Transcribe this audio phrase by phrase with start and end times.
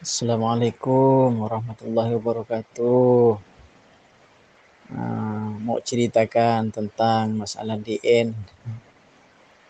[0.00, 3.36] Assalamualaikum warahmatullahi wabarakatuh.
[4.88, 8.32] Uh, mau ceritakan tentang masalah DN.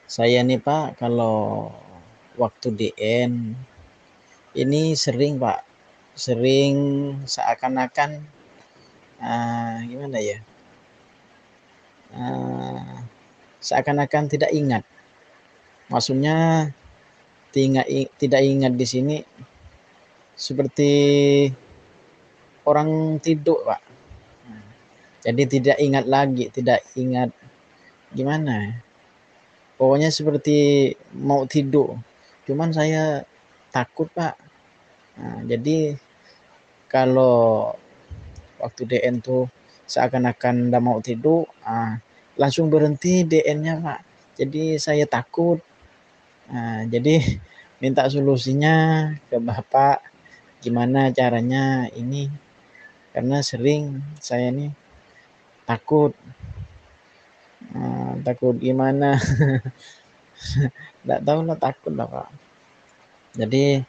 [0.07, 1.75] Saya nih Pak, kalau
[2.39, 3.59] waktu DN
[4.55, 5.67] ini sering Pak,
[6.15, 6.79] sering
[7.27, 8.23] seakan-akan
[9.19, 10.39] uh, gimana ya?
[12.15, 13.03] Uh,
[13.59, 14.87] seakan-akan tidak ingat.
[15.91, 16.71] Maksudnya
[17.51, 19.17] tidak ingat di sini
[20.41, 20.93] seperti
[22.65, 23.85] orang tidur pak.
[25.21, 27.29] Jadi tidak ingat lagi tidak ingat
[28.17, 28.81] gimana.
[29.77, 32.01] Pokoknya seperti mau tidur.
[32.49, 33.21] Cuman saya
[33.69, 34.41] takut pak.
[35.21, 36.01] Nah, jadi
[36.89, 37.77] kalau
[38.57, 39.45] waktu DN tuh
[39.85, 42.01] seakan-akan udah mau tidur ah,
[42.41, 44.01] langsung berhenti DN-nya pak.
[44.41, 45.61] Jadi saya takut.
[46.49, 47.21] Nah, jadi
[47.85, 50.10] minta solusinya ke bapak
[50.61, 52.29] gimana caranya ini?
[53.11, 54.71] Karena sering saya nih
[55.67, 56.13] takut.
[57.75, 59.17] Uh, takut gimana?
[61.01, 62.29] Tidak tahu lah takut lah pak.
[63.37, 63.83] Jadi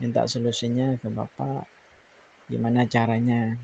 [0.00, 1.68] minta solusinya ke bapak
[2.50, 3.56] gimana caranya?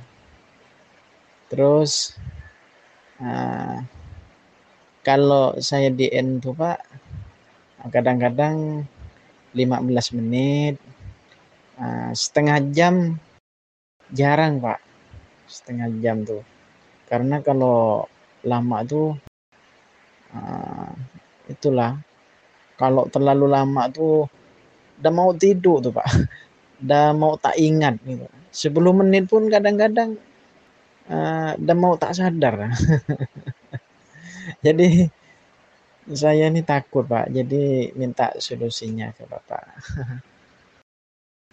[1.51, 2.15] Terus
[3.19, 3.83] uh,
[5.03, 6.79] kalau saya di N tuh pak
[7.89, 8.85] kadang-kadang
[9.57, 10.77] 15 menit
[11.81, 13.17] uh, setengah jam
[14.13, 14.79] jarang pak.
[15.49, 16.45] Setengah jam tuh.
[17.09, 18.07] Karena kalau
[18.47, 19.17] lama tuh
[20.37, 20.93] uh,
[21.51, 21.99] itulah
[22.79, 24.29] kalau terlalu lama tuh
[25.01, 26.09] udah mau tidur tuh pak.
[26.81, 28.25] Udah mau tak ingat gitu.
[28.49, 30.17] Sebelum menit pun kadang-kadang
[31.13, 32.73] uh, udah mau tak sadar.
[34.65, 35.05] Jadi
[36.09, 37.29] saya ini takut pak.
[37.29, 39.61] Jadi minta solusinya ke bapak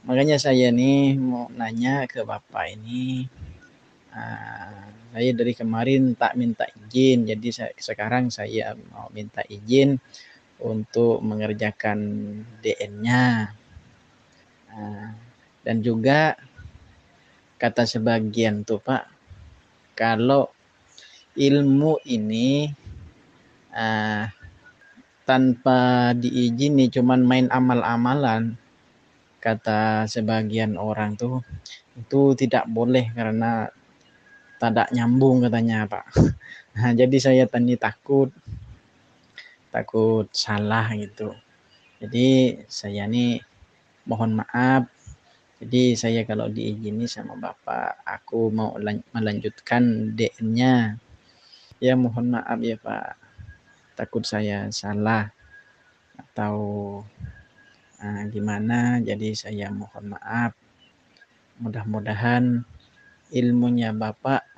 [0.07, 3.27] Makanya saya nih mau nanya ke Bapak ini,
[4.15, 9.99] uh, saya dari kemarin tak minta izin, jadi saya, sekarang saya mau minta izin
[10.63, 11.99] untuk mengerjakan
[12.63, 13.51] DN-nya.
[14.71, 15.11] Uh,
[15.67, 16.39] dan juga
[17.59, 19.11] kata sebagian tuh Pak,
[19.91, 20.47] kalau
[21.35, 22.71] ilmu ini
[23.75, 24.23] uh,
[25.27, 28.55] tanpa diizini cuman main amal-amalan
[29.37, 31.45] kata sebagian orang tuh
[31.97, 33.69] itu tidak boleh karena
[34.57, 36.05] tidak nyambung katanya Pak.
[36.77, 38.29] Nah, jadi saya tadi takut
[39.73, 41.33] takut salah gitu.
[41.97, 43.41] Jadi saya ini
[44.05, 44.85] mohon maaf.
[45.57, 48.77] Jadi saya kalau diizini sama Bapak, aku mau
[49.09, 51.01] melanjutkan DN-nya.
[51.81, 53.17] Ya mohon maaf ya Pak.
[53.97, 55.33] Takut saya salah
[56.13, 56.57] atau
[57.97, 60.53] nah, gimana jadi saya mohon maaf.
[61.57, 62.61] Mudah-mudahan
[63.33, 64.57] ilmunya Bapak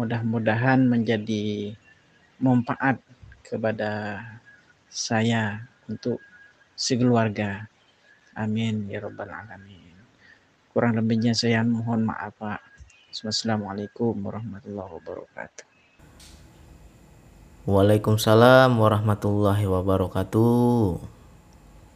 [0.00, 1.76] mudah-mudahan menjadi
[2.40, 2.96] manfaat
[3.44, 4.16] kepada
[4.88, 6.16] saya untuk
[6.72, 7.68] sekeluarga.
[8.32, 9.92] Amin ya robbal alamin.
[10.72, 12.60] Kurang lebihnya saya mohon maaf Pak.
[13.20, 15.66] Wassalamualaikum warahmatullahi wabarakatuh.
[17.68, 21.19] Waalaikumsalam warahmatullahi wabarakatuh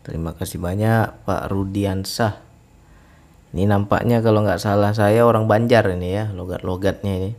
[0.04, 2.44] Terima kasih banyak Pak Rudiansah.
[3.56, 7.31] Ini nampaknya kalau nggak salah saya orang Banjar ini ya, logat-logatnya ini.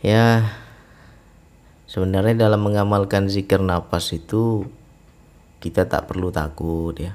[0.00, 0.48] Ya,
[1.84, 4.64] sebenarnya dalam mengamalkan zikir nafas itu
[5.60, 7.12] kita tak perlu takut ya.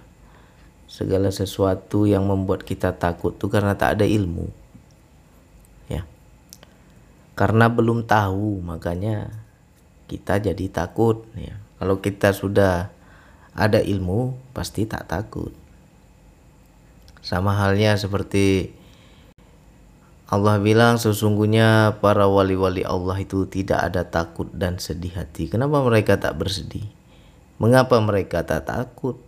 [0.86, 4.46] Segala sesuatu yang membuat kita takut itu karena tak ada ilmu.
[5.90, 6.06] Ya.
[7.34, 9.34] Karena belum tahu makanya
[10.06, 11.58] kita jadi takut ya.
[11.82, 13.01] Kalau kita sudah
[13.52, 15.52] ada ilmu pasti tak takut.
[17.22, 18.74] Sama halnya seperti
[20.32, 25.52] Allah bilang sesungguhnya para wali-wali Allah itu tidak ada takut dan sedih hati.
[25.52, 26.88] Kenapa mereka tak bersedih?
[27.60, 29.20] Mengapa mereka tak takut?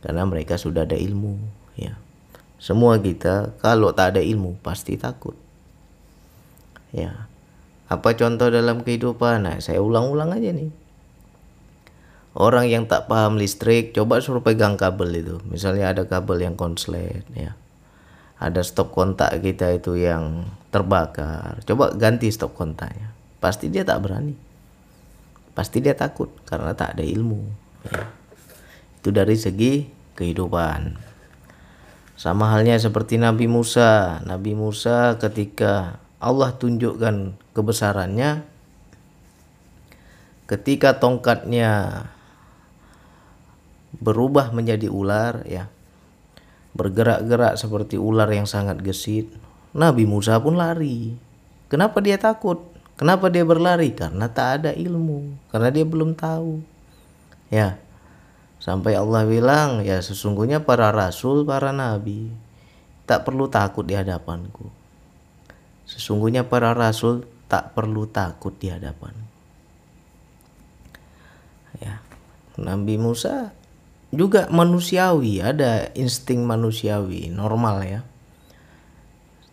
[0.00, 1.36] Karena mereka sudah ada ilmu,
[1.76, 1.96] ya.
[2.56, 5.36] Semua kita kalau tak ada ilmu pasti takut.
[6.96, 7.28] Ya.
[7.92, 9.44] Apa contoh dalam kehidupan?
[9.44, 10.83] Nah, saya ulang-ulang aja nih
[12.34, 15.36] orang yang tak paham listrik coba suruh pegang kabel itu.
[15.46, 17.54] Misalnya ada kabel yang konslet ya.
[18.42, 21.62] Ada stop kontak kita itu yang terbakar.
[21.64, 23.14] Coba ganti stop kontaknya.
[23.38, 24.34] Pasti dia tak berani.
[25.54, 27.46] Pasti dia takut karena tak ada ilmu
[27.86, 28.10] ya.
[28.98, 29.86] itu dari segi
[30.18, 30.98] kehidupan.
[32.18, 34.18] Sama halnya seperti Nabi Musa.
[34.26, 38.42] Nabi Musa ketika Allah tunjukkan kebesarannya
[40.44, 42.04] ketika tongkatnya
[44.02, 45.70] berubah menjadi ular ya
[46.74, 49.30] bergerak-gerak seperti ular yang sangat gesit.
[49.74, 51.14] Nabi Musa pun lari.
[51.70, 52.74] Kenapa dia takut?
[52.94, 53.90] Kenapa dia berlari?
[53.94, 56.62] Karena tak ada ilmu, karena dia belum tahu.
[57.50, 57.78] Ya.
[58.62, 62.30] Sampai Allah bilang, ya sesungguhnya para rasul, para nabi
[63.04, 64.70] tak perlu takut di hadapanku.
[65.84, 69.12] Sesungguhnya para rasul tak perlu takut di hadapan.
[71.82, 72.00] Ya.
[72.54, 73.50] Nabi Musa
[74.14, 78.00] juga manusiawi, ada insting manusiawi, normal ya.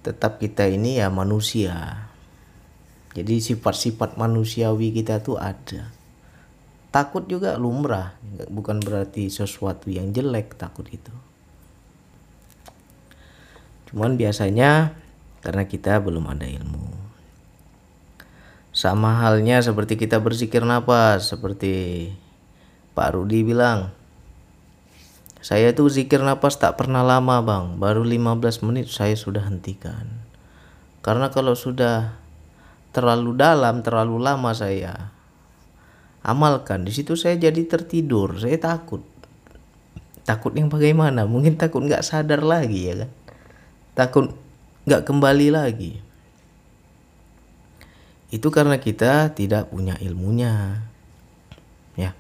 [0.01, 2.07] Tetap kita ini ya manusia.
[3.11, 5.91] Jadi sifat-sifat manusiawi kita tuh ada.
[6.91, 8.15] Takut juga lumrah,
[8.51, 11.13] bukan berarti sesuatu yang jelek takut itu.
[13.91, 14.95] Cuman biasanya
[15.43, 16.91] karena kita belum ada ilmu.
[18.71, 22.07] Sama halnya seperti kita berzikir nafas, seperti
[22.95, 23.91] Pak Rudi bilang,
[25.41, 30.05] saya tuh zikir nafas tak pernah lama bang, baru 15 menit saya sudah hentikan.
[31.01, 32.13] Karena kalau sudah
[32.93, 35.09] terlalu dalam, terlalu lama saya
[36.21, 39.01] amalkan, di situ saya jadi tertidur, saya takut.
[40.21, 41.25] Takut yang bagaimana?
[41.25, 43.11] Mungkin takut nggak sadar lagi ya kan?
[43.97, 44.25] Takut
[44.85, 45.97] nggak kembali lagi.
[48.29, 50.85] Itu karena kita tidak punya ilmunya.
[51.97, 52.13] Ya.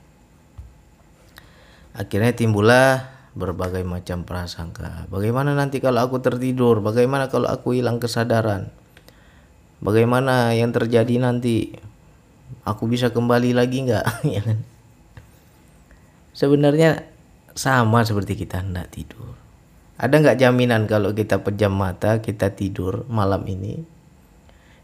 [1.93, 5.07] Akhirnya timbullah berbagai macam prasangka.
[5.07, 6.83] Bagaimana nanti kalau aku tertidur?
[6.83, 8.71] Bagaimana kalau aku hilang kesadaran?
[9.79, 11.73] Bagaimana yang terjadi nanti?
[12.67, 14.05] Aku bisa kembali lagi nggak?
[14.35, 14.59] Ya kan?
[16.35, 17.07] Sebenarnya
[17.55, 19.35] sama seperti kita hendak tidur.
[20.01, 23.85] Ada nggak jaminan kalau kita pejam mata, kita tidur malam ini,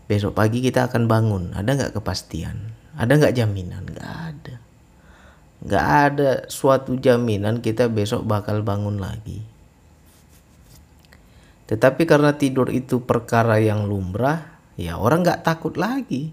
[0.05, 1.43] besok pagi kita akan bangun?
[1.57, 2.77] Ada nggak kepastian?
[2.93, 3.83] Ada nggak jaminan?
[3.89, 4.55] Nggak ada.
[5.65, 9.41] Nggak ada suatu jaminan kita besok bakal bangun lagi.
[11.67, 16.31] Tetapi karena tidur itu perkara yang lumrah, ya orang nggak takut lagi.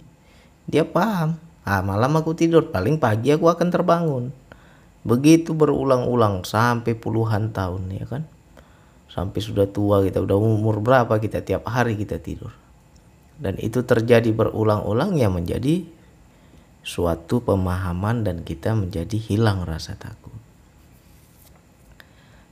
[0.69, 4.25] Dia paham, ah malam aku tidur, paling pagi aku akan terbangun.
[5.05, 8.25] Begitu berulang-ulang sampai puluhan tahun ya kan
[9.15, 12.51] sampai sudah tua kita udah umur berapa kita tiap hari kita tidur
[13.39, 15.87] dan itu terjadi berulang-ulang ya menjadi
[16.85, 20.37] suatu pemahaman dan kita menjadi hilang rasa takut.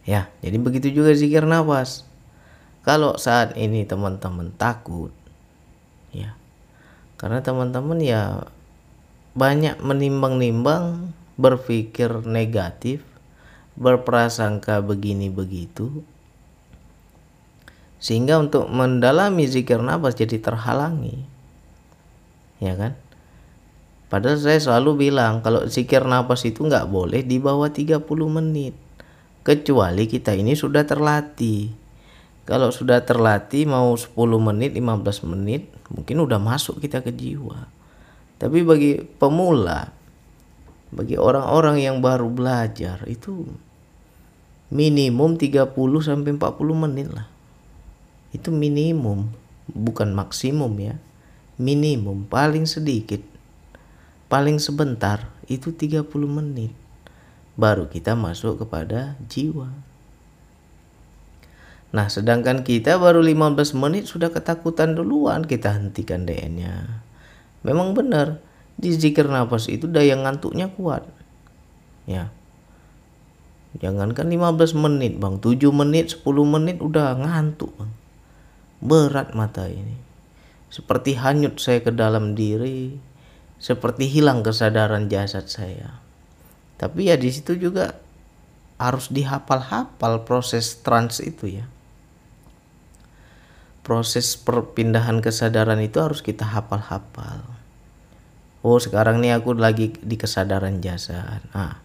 [0.08, 2.08] Ya jadi begitu juga zikir nafas.
[2.82, 5.14] Kalau saat ini teman-teman takut
[6.10, 6.34] ya.
[7.20, 8.48] Karena teman-teman ya
[9.36, 13.04] banyak menimbang-nimbang berpikir negatif
[13.78, 16.02] berprasangka begini begitu.
[18.02, 21.22] Sehingga untuk mendalami zikir nafas jadi terhalangi.
[22.58, 22.98] Ya kan
[24.12, 28.76] padahal saya selalu bilang kalau zikir nafas itu nggak boleh di bawah 30 menit.
[29.40, 31.72] Kecuali kita ini sudah terlatih.
[32.44, 37.64] Kalau sudah terlatih mau 10 menit 15 menit mungkin udah masuk kita ke jiwa.
[38.36, 40.02] Tapi bagi pemula
[40.92, 43.48] bagi orang-orang yang baru belajar itu
[44.68, 45.72] minimum 30
[46.04, 47.32] sampai 40 menit lah.
[48.36, 49.32] Itu minimum
[49.72, 51.00] bukan maksimum ya.
[51.56, 53.31] Minimum paling sedikit
[54.32, 56.72] paling sebentar itu 30 menit
[57.52, 59.68] baru kita masuk kepada jiwa
[61.92, 67.04] Nah sedangkan kita baru 15 menit sudah ketakutan duluan kita hentikan DN-nya.
[67.68, 68.40] Memang benar
[68.80, 71.04] di zikir nafas itu daya ngantuknya kuat.
[72.08, 72.32] Ya.
[73.76, 77.92] Jangankan 15 menit bang, 7 menit, 10 menit udah ngantuk bang
[78.82, 79.94] berat mata ini.
[80.68, 82.98] Seperti hanyut saya ke dalam diri,
[83.62, 86.02] seperti hilang kesadaran jasad saya.
[86.82, 87.94] Tapi ya di situ juga
[88.82, 91.66] harus dihafal-hafal proses trans itu ya.
[93.86, 97.46] Proses perpindahan kesadaran itu harus kita hafal-hafal.
[98.66, 101.46] Oh sekarang nih aku lagi di kesadaran jasad.
[101.54, 101.78] Nah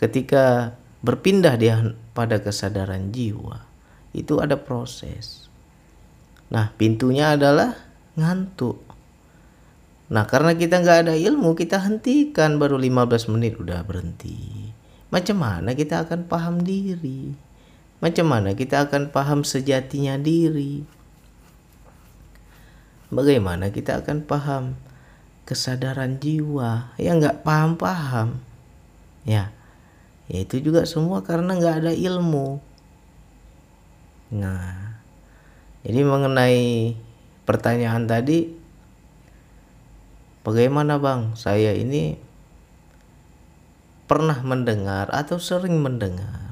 [0.00, 0.72] ketika
[1.04, 1.76] berpindah dia
[2.16, 3.68] pada kesadaran jiwa
[4.16, 5.48] itu ada proses
[6.48, 7.76] Nah pintunya adalah
[8.16, 8.80] ngantuk.
[10.08, 14.72] Nah karena kita nggak ada ilmu kita hentikan baru 15 menit udah berhenti.
[15.08, 17.32] Macam mana kita akan paham diri?
[17.98, 20.84] Macam mana kita akan paham sejatinya diri?
[23.08, 24.76] Bagaimana kita akan paham
[25.48, 26.92] kesadaran jiwa?
[27.00, 28.36] Ya nggak paham-paham.
[29.24, 29.48] Ya,
[30.28, 32.60] ya itu juga semua karena nggak ada ilmu.
[34.28, 35.00] Nah,
[35.88, 36.92] jadi mengenai
[37.48, 38.57] pertanyaan tadi,
[40.48, 41.36] bagaimana bang?
[41.36, 42.16] Saya ini
[44.08, 46.48] pernah mendengar atau sering mendengar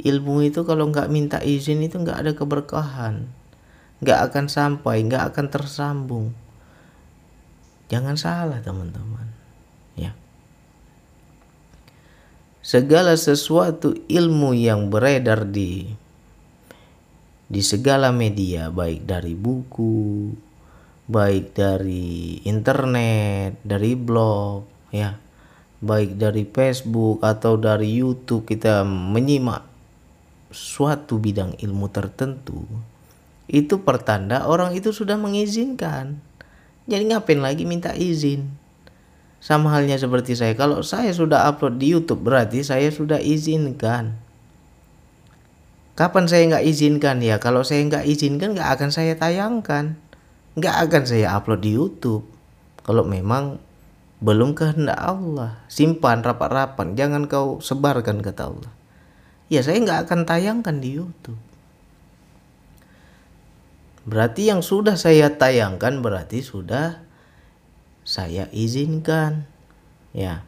[0.00, 3.28] ilmu itu kalau nggak minta izin itu nggak ada keberkahan
[4.00, 6.26] nggak akan sampai nggak akan tersambung
[7.92, 9.28] jangan salah teman-teman
[9.94, 10.16] ya
[12.64, 15.92] segala sesuatu ilmu yang beredar di
[17.44, 20.32] di segala media baik dari buku
[21.04, 25.20] baik dari internet dari blog ya
[25.84, 29.74] baik dari Facebook atau dari YouTube kita menyimak
[30.54, 32.64] suatu bidang ilmu tertentu,
[33.50, 36.22] itu pertanda orang itu sudah mengizinkan.
[36.88, 38.48] Jadi ngapain lagi minta izin?
[39.44, 44.16] Sama halnya seperti saya, kalau saya sudah upload di YouTube berarti saya sudah izinkan.
[45.94, 47.36] Kapan saya nggak izinkan ya?
[47.36, 50.00] Kalau saya nggak izinkan nggak akan saya tayangkan,
[50.54, 52.24] nggak akan saya upload di YouTube.
[52.84, 53.58] Kalau memang
[54.20, 58.72] belum kehendak Allah, simpan rapat-rapat, jangan kau sebarkan kata Allah
[59.52, 61.40] ya saya nggak akan tayangkan di YouTube.
[64.04, 67.00] Berarti yang sudah saya tayangkan berarti sudah
[68.04, 69.48] saya izinkan.
[70.12, 70.44] Ya.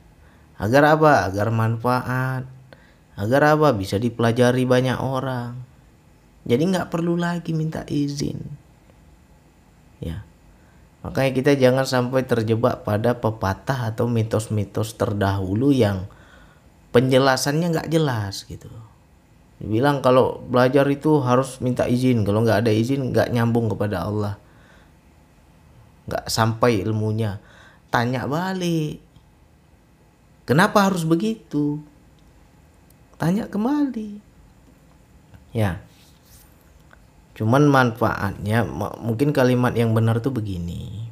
[0.60, 1.24] Agar apa?
[1.24, 2.44] Agar manfaat.
[3.16, 3.72] Agar apa?
[3.72, 5.56] Bisa dipelajari banyak orang.
[6.44, 8.44] Jadi nggak perlu lagi minta izin.
[10.02, 10.26] Ya.
[11.06, 16.10] Makanya kita jangan sampai terjebak pada pepatah atau mitos-mitos terdahulu yang
[16.90, 18.66] penjelasannya nggak jelas gitu.
[19.62, 22.26] Bilang kalau belajar itu harus minta izin.
[22.26, 24.34] Kalau nggak ada izin nggak nyambung kepada Allah.
[26.10, 27.38] Nggak sampai ilmunya.
[27.88, 29.00] Tanya balik.
[30.42, 31.80] Kenapa harus begitu?
[33.16, 34.20] Tanya kembali.
[35.56, 35.86] Ya
[37.36, 38.64] cuman manfaatnya
[38.96, 41.04] mungkin kalimat yang benar tuh begini.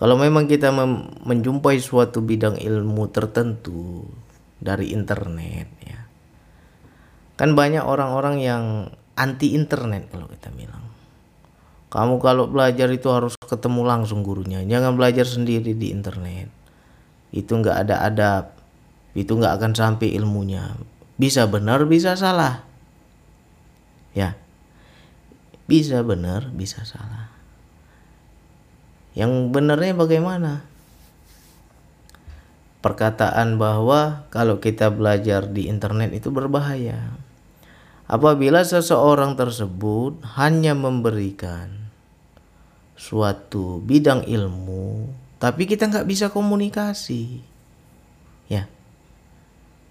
[0.00, 0.72] Kalau memang kita
[1.28, 4.08] menjumpai suatu bidang ilmu tertentu
[4.56, 6.00] dari internet ya.
[7.36, 8.64] Kan banyak orang-orang yang
[9.12, 10.88] anti internet kalau kita bilang.
[11.92, 14.64] Kamu kalau belajar itu harus ketemu langsung gurunya.
[14.64, 16.48] Jangan belajar sendiri di internet.
[17.28, 18.44] Itu nggak ada adab.
[19.12, 20.80] Itu nggak akan sampai ilmunya.
[21.20, 22.64] Bisa benar bisa salah.
[24.16, 24.39] Ya
[25.70, 27.30] bisa benar bisa salah.
[29.14, 30.66] Yang benarnya bagaimana?
[32.82, 37.14] Perkataan bahwa kalau kita belajar di internet itu berbahaya.
[38.10, 41.86] Apabila seseorang tersebut hanya memberikan
[42.98, 45.06] suatu bidang ilmu
[45.38, 47.40] tapi kita nggak bisa komunikasi.
[48.50, 48.66] Ya.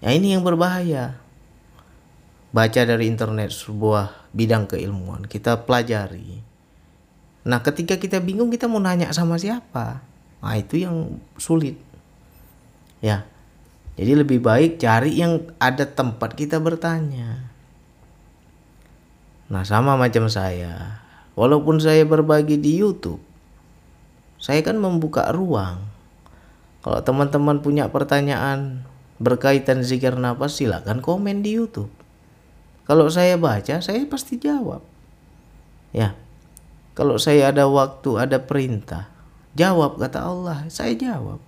[0.04, 1.16] Ya ini yang berbahaya
[2.50, 6.42] baca dari internet sebuah bidang keilmuan kita pelajari
[7.46, 10.02] nah ketika kita bingung kita mau nanya sama siapa
[10.40, 11.78] nah itu yang sulit
[13.00, 13.24] ya
[13.96, 17.50] jadi lebih baik cari yang ada tempat kita bertanya
[19.50, 21.02] Nah, sama macam saya.
[21.34, 23.18] Walaupun saya berbagi di YouTube,
[24.38, 25.90] saya kan membuka ruang.
[26.86, 28.86] Kalau teman-teman punya pertanyaan
[29.18, 31.90] berkaitan zikir nafas, silakan komen di YouTube.
[32.90, 34.82] Kalau saya baca, saya pasti jawab.
[35.94, 36.18] Ya.
[36.98, 39.06] Kalau saya ada waktu, ada perintah,
[39.54, 41.38] jawab kata Allah, saya jawab.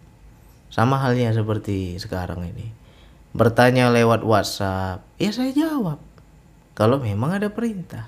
[0.71, 2.71] Sama halnya seperti sekarang ini.
[3.35, 5.99] Bertanya lewat WhatsApp, ya saya jawab
[6.79, 8.07] kalau memang ada perintah.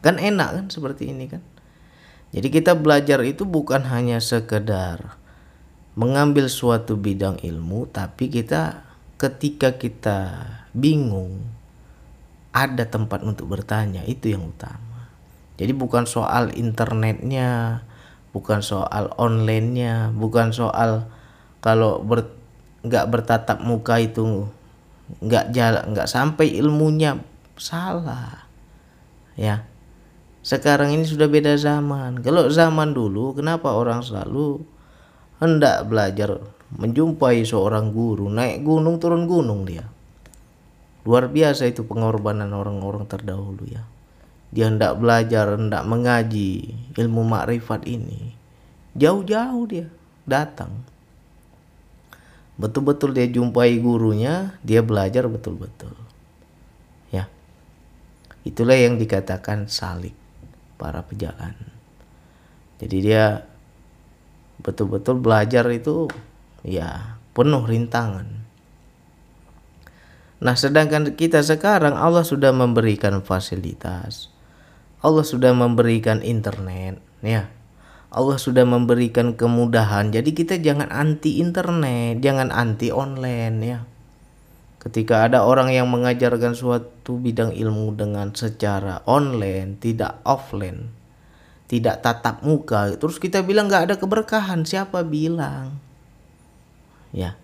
[0.00, 1.44] Kan enak kan seperti ini kan.
[2.32, 5.20] Jadi kita belajar itu bukan hanya sekedar
[5.92, 8.80] mengambil suatu bidang ilmu tapi kita
[9.20, 10.18] ketika kita
[10.72, 11.44] bingung.
[12.52, 15.08] Ada tempat untuk bertanya itu yang utama.
[15.56, 17.80] Jadi bukan soal internetnya,
[18.36, 21.08] bukan soal onlinenya, bukan soal
[21.64, 22.28] kalau ber,
[22.84, 24.48] nggak bertatap muka itu
[25.22, 27.20] nggak jalan nggak sampai ilmunya
[27.56, 28.44] salah.
[29.36, 29.64] Ya.
[30.42, 32.20] Sekarang ini sudah beda zaman.
[32.20, 34.60] Kalau zaman dulu kenapa orang selalu
[35.40, 36.42] hendak belajar
[36.74, 38.28] menjumpai seorang guru?
[38.28, 39.86] Naik gunung turun gunung dia
[41.02, 43.82] luar biasa itu pengorbanan orang-orang terdahulu ya.
[44.52, 48.36] Dia hendak belajar hendak mengaji ilmu makrifat ini.
[48.92, 49.88] Jauh-jauh dia
[50.28, 50.84] datang.
[52.60, 55.96] Betul-betul dia jumpai gurunya dia belajar betul-betul.
[57.08, 57.26] Ya.
[58.44, 60.14] Itulah yang dikatakan salik
[60.76, 61.56] para pejalan.
[62.76, 63.48] Jadi dia
[64.60, 66.06] betul-betul belajar itu
[66.62, 68.41] ya penuh rintangan
[70.42, 74.26] nah sedangkan kita sekarang Allah sudah memberikan fasilitas
[74.98, 77.46] Allah sudah memberikan internet ya
[78.12, 80.12] Allah sudah memberikan kemudahan.
[80.12, 83.78] Jadi kita jangan anti internet, jangan anti online ya.
[84.84, 90.92] Ketika ada orang yang mengajarkan suatu bidang ilmu dengan secara online, tidak offline,
[91.72, 95.80] tidak tatap muka, terus kita bilang nggak ada keberkahan, siapa bilang?
[97.16, 97.40] Ya,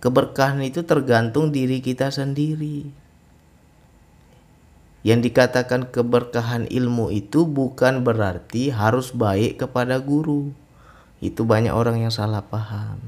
[0.00, 2.88] keberkahan itu tergantung diri kita sendiri.
[5.00, 10.52] Yang dikatakan keberkahan ilmu itu bukan berarti harus baik kepada guru.
[11.24, 13.00] Itu banyak orang yang salah paham.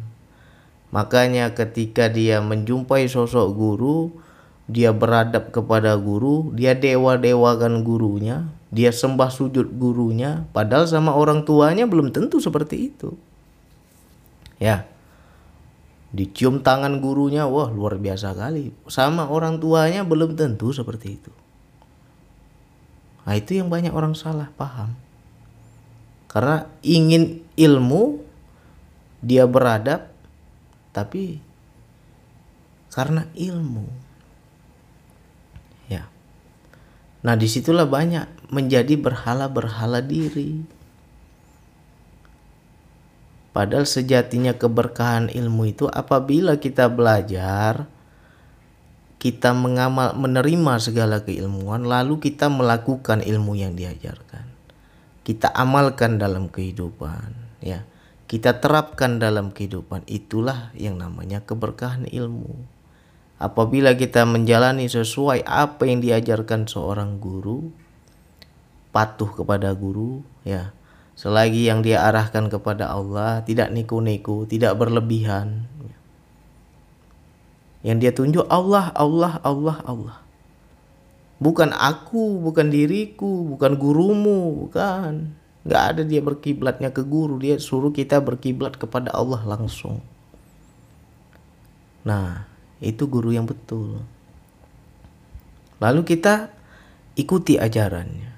[0.93, 4.13] Makanya ketika dia menjumpai sosok guru,
[4.69, 11.89] dia beradab kepada guru, dia dewa-dewakan gurunya, dia sembah sujud gurunya, padahal sama orang tuanya
[11.89, 13.17] belum tentu seperti itu.
[14.61, 14.92] Ya.
[16.13, 18.69] Dicium tangan gurunya, wah luar biasa kali.
[18.85, 21.33] Sama orang tuanya belum tentu seperti itu.
[23.25, 24.93] Nah, itu yang banyak orang salah paham.
[26.29, 28.21] Karena ingin ilmu,
[29.25, 30.13] dia beradab,
[30.93, 31.41] tapi
[32.93, 33.89] karena ilmu.
[35.89, 36.13] Ya.
[37.25, 40.82] Nah, di situlah banyak menjadi berhala-berhala diri.
[43.53, 47.85] Padahal sejatinya keberkahan ilmu itu apabila kita belajar,
[49.21, 54.49] kita mengamal menerima segala keilmuan lalu kita melakukan ilmu yang diajarkan.
[55.23, 57.31] Kita amalkan dalam kehidupan,
[57.63, 57.87] ya
[58.33, 62.65] kita terapkan dalam kehidupan itulah yang namanya keberkahan ilmu.
[63.37, 67.69] Apabila kita menjalani sesuai apa yang diajarkan seorang guru,
[68.89, 70.73] patuh kepada guru, ya,
[71.23, 75.71] selagi yang dia arahkan kepada Allah tidak niku-niku, tidak berlebihan.
[77.87, 80.17] Yang dia tunjuk Allah, Allah, Allah, Allah.
[81.39, 85.35] Bukan aku, bukan diriku, bukan gurumu, bukan.
[85.63, 90.03] Nggak ada dia berkiblatnya ke guru, dia suruh kita berkiblat kepada Allah langsung.
[92.03, 92.51] Nah,
[92.83, 94.03] itu guru yang betul.
[95.79, 96.51] Lalu kita
[97.15, 98.32] ikuti ajarannya.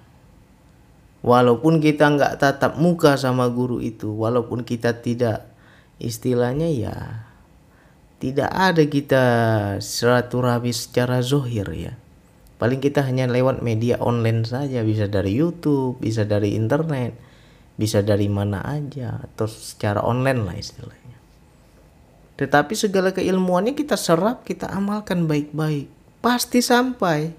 [1.24, 5.48] Walaupun kita nggak tatap muka sama guru itu, walaupun kita tidak
[5.96, 7.24] istilahnya ya
[8.20, 9.24] tidak ada kita
[9.80, 11.96] silaturahmi secara zohir ya.
[12.60, 17.16] Paling kita hanya lewat media online saja bisa dari YouTube bisa dari internet
[17.74, 21.18] bisa dari mana aja atau secara online lah istilahnya.
[22.36, 25.88] Tetapi segala keilmuannya kita serap kita amalkan baik-baik.
[26.20, 27.32] Pasti sampai.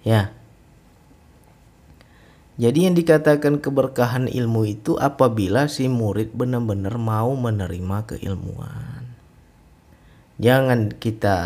[0.00, 0.32] Ya
[2.56, 9.04] jadi yang dikatakan keberkahan ilmu itu apabila si murid benar-benar mau menerima keilmuan.
[10.40, 11.38] Jangan kita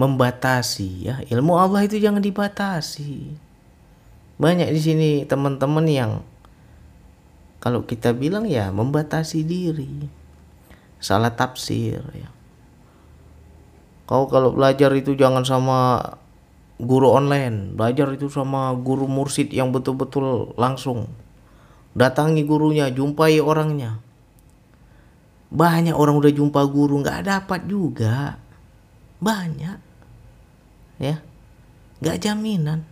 [0.00, 1.14] membatasi ya.
[1.28, 3.36] Ilmu Allah itu jangan dibatasi.
[4.40, 6.12] Banyak di sini teman-teman yang
[7.60, 10.08] kalau kita bilang ya membatasi diri.
[10.96, 12.32] Salah tafsir ya.
[14.08, 16.00] Kau kalau belajar itu jangan sama
[16.76, 21.08] guru online belajar itu sama guru mursid yang betul-betul langsung.
[21.96, 24.04] Datangi gurunya jumpai orangnya.
[25.48, 28.36] Banyak orang udah jumpa guru nggak dapat juga.
[29.16, 29.78] Banyak
[31.00, 31.16] ya.
[32.04, 32.84] Nggak jaminan.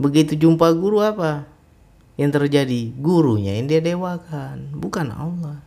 [0.00, 1.44] Begitu jumpa guru apa?
[2.16, 5.60] Yang terjadi gurunya yang dia dewakan bukan Allah.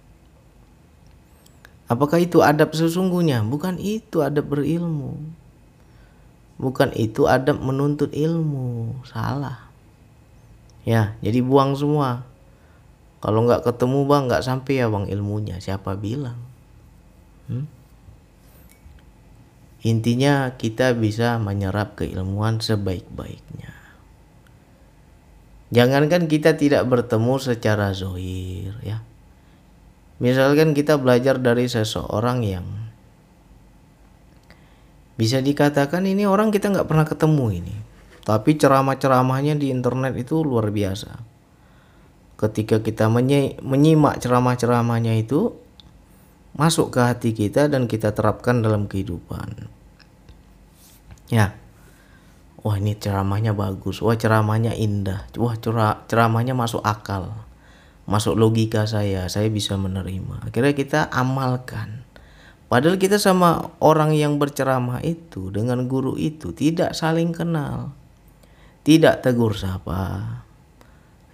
[1.86, 3.46] Apakah itu adab sesungguhnya?
[3.46, 5.43] Bukan itu adab berilmu
[6.64, 9.68] bukan itu adab menuntut ilmu salah
[10.88, 12.24] ya jadi buang semua
[13.20, 16.40] kalau nggak ketemu bang nggak sampai ya bang ilmunya siapa bilang
[17.52, 17.84] hmm?
[19.84, 23.76] Intinya kita bisa menyerap keilmuan sebaik-baiknya.
[25.76, 29.04] Jangankan kita tidak bertemu secara zohir ya.
[30.24, 32.64] Misalkan kita belajar dari seseorang yang
[35.14, 37.76] bisa dikatakan ini orang kita nggak pernah ketemu ini.
[38.24, 41.12] Tapi ceramah-ceramahnya di internet itu luar biasa.
[42.40, 43.12] Ketika kita
[43.62, 45.52] menyimak ceramah-ceramahnya itu,
[46.56, 49.68] masuk ke hati kita dan kita terapkan dalam kehidupan.
[51.28, 51.56] Ya.
[52.64, 54.00] Wah, ini ceramahnya bagus.
[54.00, 55.28] Wah, ceramahnya indah.
[55.36, 55.60] Wah,
[56.08, 57.36] ceramahnya masuk akal.
[58.08, 60.48] Masuk logika saya, saya bisa menerima.
[60.48, 62.03] Akhirnya kita amalkan.
[62.74, 67.94] Padahal kita sama orang yang berceramah itu dengan guru itu tidak saling kenal.
[68.82, 70.42] Tidak tegur sapa.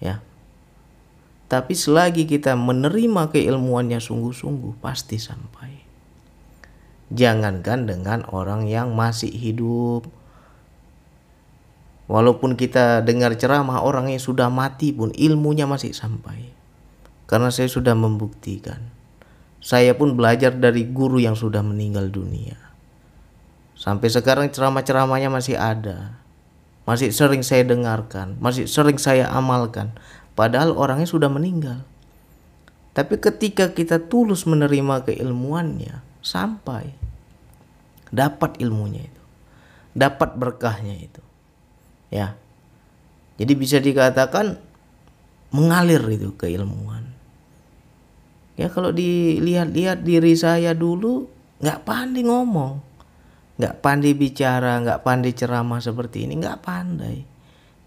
[0.03, 0.19] Ya,
[1.49, 5.81] tapi selagi kita menerima keilmuannya sungguh-sungguh pasti sampai.
[7.09, 10.05] Jangankan dengan orang yang masih hidup.
[12.05, 16.53] Walaupun kita dengar ceramah orang yang sudah mati pun ilmunya masih sampai.
[17.25, 18.98] Karena saya sudah membuktikan.
[19.59, 22.55] Saya pun belajar dari guru yang sudah meninggal dunia.
[23.75, 26.19] Sampai sekarang ceramah-ceramahnya masih ada.
[26.87, 29.93] Masih sering saya dengarkan, masih sering saya amalkan.
[30.33, 31.85] Padahal orangnya sudah meninggal.
[32.97, 36.91] Tapi ketika kita tulus menerima keilmuannya, sampai
[38.09, 39.23] dapat ilmunya itu.
[39.93, 41.21] Dapat berkahnya itu.
[42.09, 42.35] Ya.
[43.37, 44.57] Jadi bisa dikatakan
[45.53, 47.08] mengalir itu keilmuan
[48.59, 51.31] ya kalau dilihat-lihat diri saya dulu
[51.63, 52.83] nggak pandai ngomong.
[53.55, 57.23] Nggak pandai bicara nggak pandai ceramah seperti ini nggak pandai.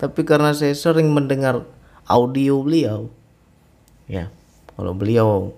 [0.01, 1.61] Tapi karena saya sering mendengar
[2.09, 3.13] audio beliau
[4.11, 4.33] ya
[4.75, 5.55] kalau beliau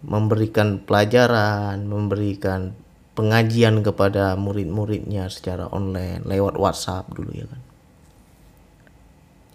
[0.00, 2.72] memberikan pelajaran memberikan
[3.12, 7.62] pengajian kepada murid-muridnya secara online lewat WhatsApp dulu ya kan.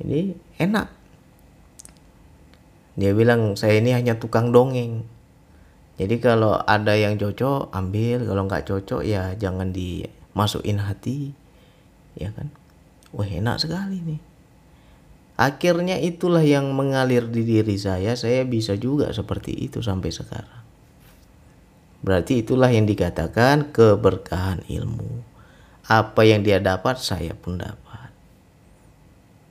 [0.03, 0.21] Jadi
[0.59, 0.87] enak
[2.95, 5.03] dia bilang saya ini hanya tukang dongeng.
[5.95, 8.23] Jadi kalau ada yang cocok ambil.
[8.23, 11.35] Kalau nggak cocok ya jangan dimasukin hati.
[12.15, 12.51] Ya kan?
[13.11, 14.21] Wah enak sekali nih.
[15.35, 18.15] Akhirnya itulah yang mengalir di diri saya.
[18.15, 20.63] Saya bisa juga seperti itu sampai sekarang.
[21.99, 25.19] Berarti itulah yang dikatakan keberkahan ilmu.
[25.91, 28.15] Apa yang dia dapat saya pun dapat.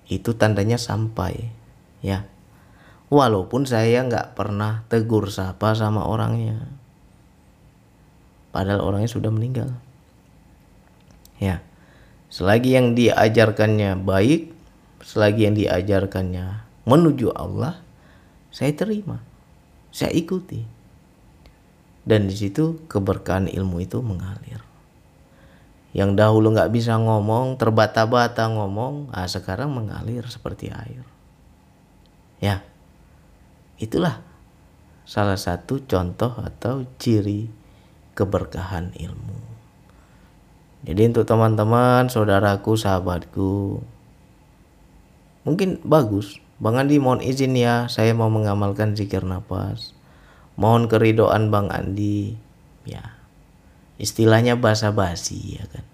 [0.09, 1.53] Itu tandanya sampai
[2.01, 2.25] ya
[3.15, 6.67] walaupun saya nggak pernah tegur sapa sama orangnya.
[8.51, 9.71] Padahal orangnya sudah meninggal.
[11.39, 11.63] Ya
[12.35, 14.51] selagi yang diajarkannya baik
[15.07, 17.79] selagi yang diajarkannya menuju Allah
[18.51, 19.23] saya terima
[19.95, 20.67] saya ikuti.
[22.05, 24.61] Dan di situ keberkahan ilmu itu mengalir.
[25.95, 31.07] Yang dahulu nggak bisa ngomong terbata-bata ngomong ah sekarang mengalir seperti air.
[32.43, 32.67] Ya
[33.79, 34.23] Itulah
[35.05, 37.51] salah satu contoh atau ciri
[38.15, 39.39] keberkahan ilmu.
[40.85, 43.81] Jadi untuk teman-teman, saudaraku, sahabatku,
[45.49, 46.45] mungkin bagus.
[46.61, 49.97] Bang Andi mohon izin ya, saya mau mengamalkan zikir nafas.
[50.61, 52.37] Mohon keridoan Bang Andi.
[52.85, 53.17] Ya,
[53.97, 55.89] istilahnya basa-basi ya kan.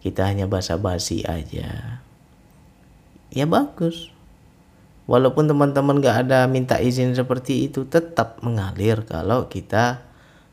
[0.00, 2.00] Kita hanya basa-basi aja.
[3.28, 4.13] Ya bagus,
[5.04, 10.04] walaupun teman-teman gak ada minta izin seperti itu tetap mengalir kalau kita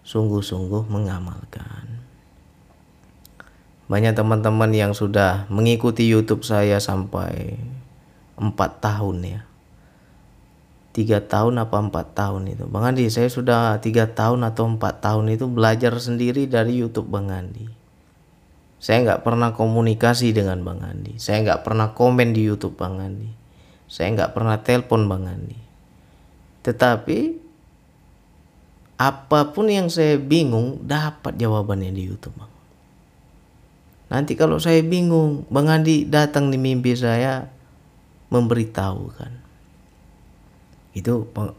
[0.03, 2.03] sungguh-sungguh mengamalkan.
[3.91, 7.59] Banyak teman-teman yang sudah mengikuti YouTube saya sampai
[8.39, 9.41] empat tahun ya.
[10.91, 12.67] Tiga tahun apa empat tahun itu?
[12.67, 17.31] Bang Andi saya sudah tiga tahun atau empat tahun itu belajar sendiri dari YouTube Bang
[17.31, 17.67] Andi.
[18.81, 21.15] Saya nggak pernah komunikasi dengan Bang Andi.
[21.15, 23.40] Saya nggak pernah komen di YouTube Bang Andi
[23.91, 25.59] saya nggak pernah telepon Bang Andi.
[26.63, 27.19] Tetapi
[28.95, 32.53] apa pun yang saya bingung dapat jawabannya di YouTube Bang.
[34.07, 37.51] Nanti kalau saya bingung, Bang Andi datang di mimpi saya
[38.31, 39.31] memberitahukan.
[40.95, 41.51] Itu peng,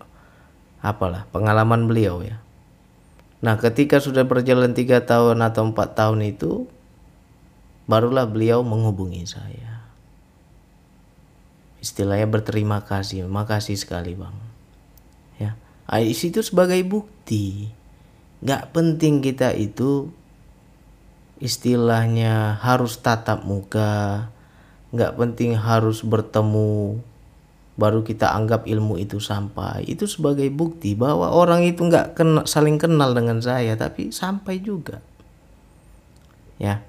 [0.80, 2.40] apalah pengalaman beliau ya.
[3.44, 6.64] Nah ketika sudah berjalan tiga tahun atau empat tahun itu,
[7.84, 9.71] barulah beliau menghubungi saya
[11.82, 13.26] istilahnya berterima kasih.
[13.26, 14.36] Makasih sekali bang.
[15.36, 15.58] Ya.
[15.90, 17.74] Ais itu sebagai bukti.
[18.40, 20.14] Nggak penting kita itu
[21.42, 24.30] istilahnya harus tatap muka
[24.92, 27.00] nggak penting harus bertemu
[27.80, 29.82] baru kita anggap ilmu itu sampai.
[29.88, 35.00] Itu sebagai bukti bahwa orang itu nggak kena, saling kenal dengan saya tapi sampai juga.
[36.60, 36.84] Ya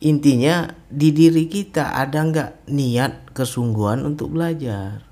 [0.00, 5.04] intinya di diri kita ada nggak niat kesungguhan untuk belajar?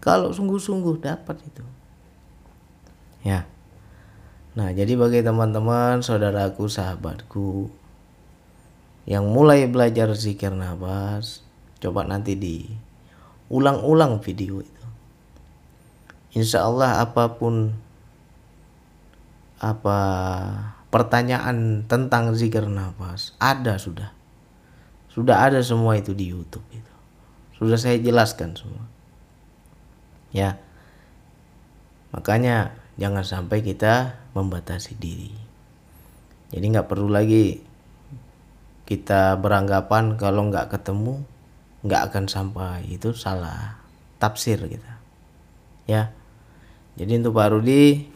[0.00, 1.64] Kalau sungguh-sungguh dapat itu.
[3.26, 3.44] Ya.
[4.56, 7.68] Nah jadi bagi teman-teman saudaraku sahabatku
[9.04, 11.44] yang mulai belajar zikir nafas
[11.78, 12.66] coba nanti di
[13.52, 14.86] ulang-ulang video itu.
[16.34, 17.72] Insya Allah apa pun
[19.56, 19.98] apa
[20.96, 24.16] pertanyaan tentang zikir nafas ada sudah.
[25.12, 26.94] Sudah ada semua itu di YouTube itu.
[27.60, 28.88] Sudah saya jelaskan semua.
[30.32, 30.56] Ya.
[32.16, 35.36] Makanya jangan sampai kita membatasi diri.
[36.48, 37.60] Jadi nggak perlu lagi
[38.88, 41.20] kita beranggapan kalau nggak ketemu
[41.84, 42.88] nggak akan sampai.
[42.88, 43.84] Itu salah
[44.16, 44.96] tafsir kita.
[45.84, 46.16] Ya.
[46.96, 48.15] Jadi untuk Pak Rudi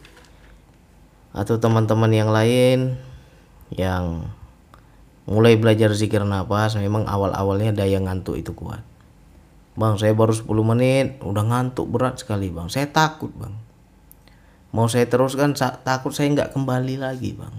[1.31, 2.99] atau teman-teman yang lain
[3.71, 4.27] yang
[5.23, 8.83] mulai belajar zikir nafas memang awal-awalnya daya ngantuk itu kuat.
[9.79, 12.67] Bang saya baru 10 menit udah ngantuk berat sekali bang.
[12.67, 13.55] Saya takut bang.
[14.75, 17.55] Mau saya teruskan takut saya nggak kembali lagi bang.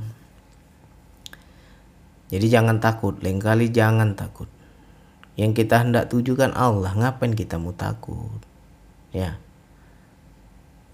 [2.33, 4.49] Jadi jangan takut lain kali jangan takut.
[5.37, 8.37] Yang kita hendak tujukan Allah ngapain kita mau takut?
[9.17, 9.41] Ya.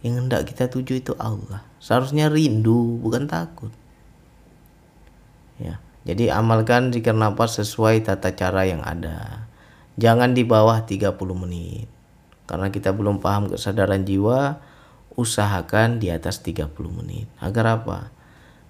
[0.07, 3.73] Yang hendak kita tuju itu Allah seharusnya rindu bukan takut
[5.59, 9.47] ya jadi amalkan zikir nafas sesuai tata cara yang ada
[9.99, 11.89] jangan di bawah 30 menit
[12.49, 14.69] karena kita belum paham kesadaran jiwa
[15.19, 17.27] usahakan di atas 30 menit.
[17.43, 18.15] Agar apa?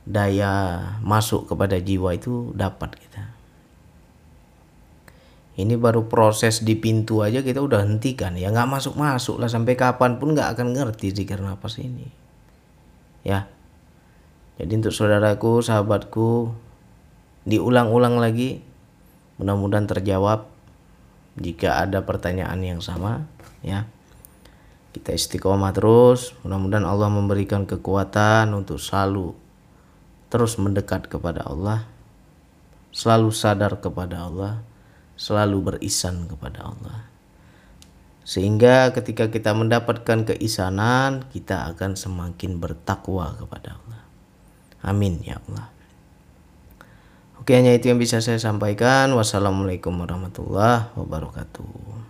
[0.09, 3.37] Daya masuk kepada jiwa itu dapat kita.
[5.59, 9.75] Ini baru proses di pintu aja kita udah hentikan ya nggak masuk masuk lah sampai
[9.75, 12.09] kapan pun nggak akan ngerti zikir nafas ini.
[13.27, 13.51] Ya.
[14.59, 16.51] Jadi untuk saudaraku, sahabatku,
[17.47, 18.61] diulang-ulang lagi.
[19.39, 20.51] Mudah-mudahan terjawab
[21.39, 23.31] jika ada pertanyaan yang sama,
[23.63, 23.87] ya
[24.99, 29.37] kita istiqomah terus mudah-mudahan Allah memberikan kekuatan untuk selalu
[30.33, 31.87] terus mendekat kepada Allah
[32.91, 34.65] selalu sadar kepada Allah
[35.15, 37.08] selalu berisan kepada Allah
[38.29, 44.05] sehingga ketika kita mendapatkan keisanan kita akan semakin bertakwa kepada Allah.
[44.85, 45.73] Amin ya Allah.
[47.41, 49.17] Oke hanya itu yang bisa saya sampaikan.
[49.17, 52.08] Wassalamualaikum warahmatullahi wabarakatuh